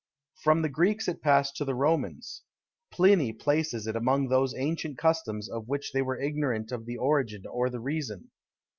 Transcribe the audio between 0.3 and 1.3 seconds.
From the Greeks it